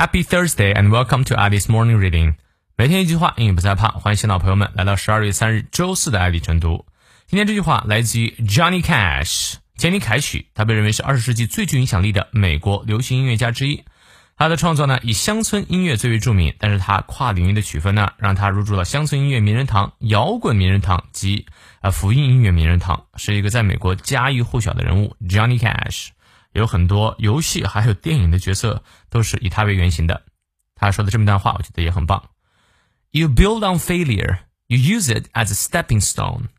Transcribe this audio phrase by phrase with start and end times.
[0.00, 2.34] Happy Thursday and welcome to Alice Morning Reading。
[2.76, 3.88] 每天一句话，英语不再怕。
[3.88, 6.86] 欢迎新老朋友们来到十二月三日周四的爱丽晨读。
[7.26, 10.46] 今天这句话来自于 Johnny Cash，杰尼凯许。
[10.54, 13.82] 他被认为是二十世纪最具影响力的美国流行音乐家之一。
[14.36, 21.46] 他的创作呢以乡村音乐最为著名，但是他跨领域的曲风呢让他入驻了乡村音乐名人堂、摇滚名人堂及
[21.80, 25.16] 呃福音音乐名人堂，是一个在美国家喻户晓的人物。
[25.28, 26.10] Johnny Cash。
[26.51, 30.23] 有很多游戏还有电影的角色都是以他为原型的。
[30.75, 32.29] 他说的这么一段话，我觉得也很棒。
[33.11, 36.49] You build on failure, you use it as a stepping stone.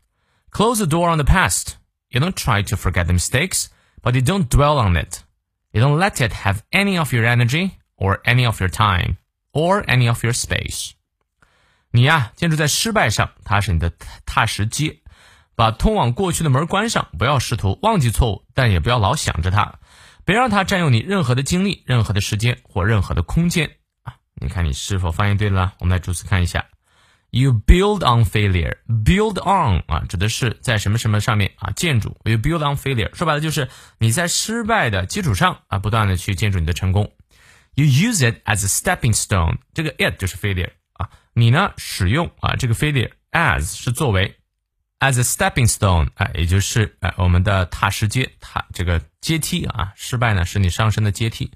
[0.51, 1.75] Close the door on the past.
[2.09, 3.67] You don't try to forget the mistakes,
[4.01, 5.19] but you don't dwell on it.
[5.71, 9.17] You don't let it have any of your energy, or any of your time,
[9.51, 10.91] or any of your space.
[11.91, 13.91] 你呀，建筑在失败上，它是你的
[14.25, 14.99] 踏实阶。
[15.60, 19.74] 把通往过去的门关上，不要试图忘记错误，但也不要老想着它，
[20.24, 23.72] 别让它占用你任何的精力、任何的时间或任何的空间
[24.04, 24.14] 啊！
[24.40, 25.74] 你看你是否翻译对了？
[25.80, 26.64] 我们来逐词看一下
[27.28, 28.78] ：You build on failure.
[28.88, 32.16] Build on 啊，指的是在什么什么上面啊建筑。
[32.24, 37.12] You build on failure，说白了就是你在失败的基础上啊，不断的去建筑你的成功。
[37.74, 44.38] You use it as a stepping stone，这个 it 就是 failure 啊，你呢使用啊这个 failure as 是作为。
[44.99, 51.51] as a stepping stone，哎，也就是哎我们的踏石阶，踏这个阶梯啊，失败呢是你上升的阶梯。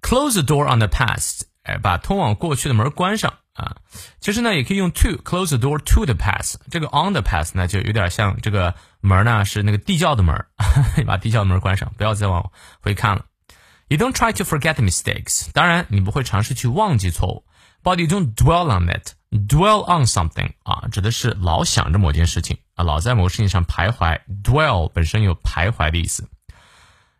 [0.00, 3.76] Close the door on the past，哎，把通往过去的门关上啊。
[4.20, 6.54] 其实呢，也可以用 to close the door to the past。
[6.70, 10.46] 这个 on the past 呢，就有点像这个门呢是那个地窖的门，
[11.06, 13.26] 把地窖的门关上，不要再往回看了。
[13.88, 17.44] You don't try to forget mistakes，当然你不会尝试去忘记错误，
[17.82, 19.14] but you don't dwell on it。
[19.35, 24.21] Dwell on something 啊，指的是老想着某件事情啊，老在某事情上徘徊。
[24.43, 26.29] Dwell 本身有徘徊的意思。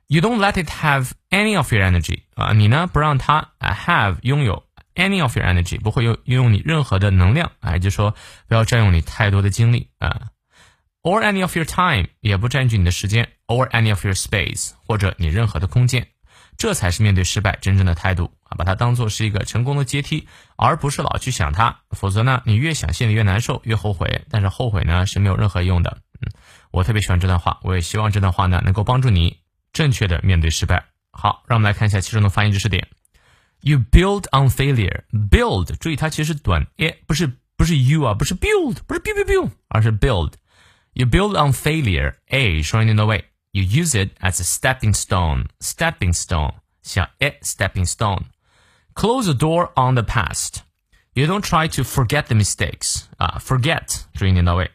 [0.07, 4.63] You don't let it have any of your energy 啊，你呢不让它 have 拥有
[4.94, 8.16] any of your energy，不会用拥有你任何的能量啊，也就是说
[8.47, 10.29] 不要占用你太多的精力啊。
[11.02, 16.07] Or any of your time 也不占据你的时间，or any of your space 或者你任何的空间。
[16.57, 18.55] 这才是面对失败真正的态度啊！
[18.57, 21.79] 把它当做是一个成功的阶梯，而不是老去想它。
[21.91, 24.25] 否则呢，你越想心里越难受，越后悔。
[24.29, 25.97] 但是后悔呢是没有任何用的。
[26.21, 26.31] 嗯，
[26.71, 29.39] 我特别喜欢这段话，我也希望这段话呢能够帮助你
[29.73, 30.85] 正确的面对失败。
[31.11, 32.88] 好，让我们来看一下其中的发音知识点。
[33.61, 35.03] You build on failure.
[35.11, 40.33] Build，注意它其实短 a，不是不是 you 啊，不是 build，不是 build build build，而是 build。
[40.94, 42.15] You build on failure.
[42.27, 43.25] A 双音的位。
[43.54, 45.47] You use it as a stepping stone.
[45.60, 48.26] Stepping stone, 像 a stepping stone.
[48.94, 50.62] Close the door on the past.
[51.14, 53.04] You don't try to forget the mistakes.
[53.19, 54.70] 啊，forget 注意念到位。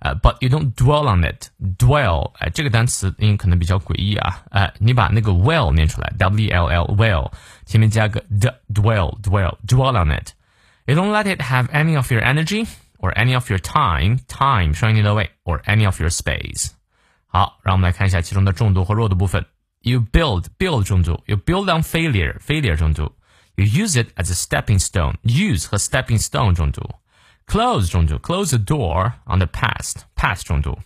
[0.00, 1.46] 呃、uh,，but you don't dwell on it.
[1.78, 4.42] Dwell，哎、呃，这个单词音可能比较诡异啊。
[4.50, 7.32] 哎、呃，你把那个 well 念出来，w l l well，
[7.66, 10.32] 前面加个 d，dwell dwell dwell on it.
[10.86, 12.66] You don't let it have any of your energy
[12.98, 14.18] or any of your time.
[14.26, 16.70] Time 双音念到位，or any of your space.
[17.26, 19.46] 好，让我们来看一下其中的重读和弱的部分。
[19.80, 23.12] You build build 重读，You build on failure failure 重读，
[23.56, 26.82] You use it as a stepping stone use 和 stepping stone 重读，
[27.46, 30.78] Close 重读，Close the door on the past past 重读，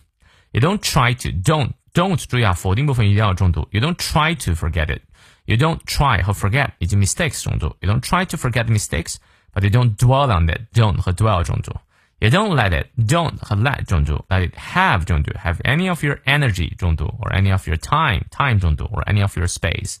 [0.51, 5.01] You don't try to don't don't 注意啊，否定部分一定要重读，You don't try to forget it
[5.45, 9.17] You don't try 和 forget 以及 mistakes 重读，You don't try to forget mistakes
[9.53, 11.75] but you don't dwell on it don't 和 dwell 重读。
[12.22, 17.32] you don't let it don't 和 let it have 重读，have any of your energy 重读，or
[17.32, 19.96] any of your time time 重读，or any of your space.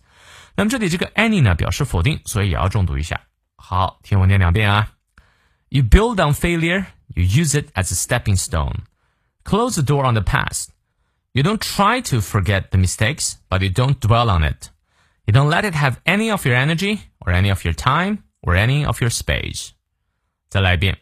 [1.16, 1.40] any
[5.82, 8.86] build on failure, you use it as a stepping stone.
[9.44, 10.70] Close the door on the past.
[11.34, 14.70] You don't try to forget the mistakes, but you don't dwell on it.
[15.26, 18.54] You don't let it have any of your energy, or any of your time, or
[18.54, 19.72] any of your space.
[20.48, 20.98] 再来一遍。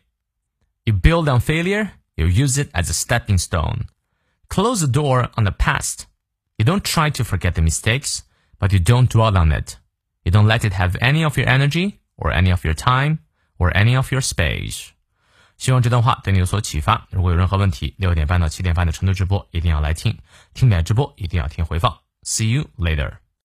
[0.85, 3.88] you build on failure, you use it as a stepping stone.
[4.50, 6.06] Close the door on the past.
[6.57, 8.22] You don't try to forget the mistakes,
[8.59, 9.78] but you don't dwell on it.
[10.23, 13.19] You don't let it have any of your energy, or any of your time,
[13.57, 14.92] or any of your space.
[15.57, 17.07] 希望这段话对你有所启发。
[17.12, 20.18] 如果有任何问题，六点半到七点半的晨读直播一定要来听，
[20.53, 21.97] 听点直播一定要听回放。
[22.24, 23.25] See you later.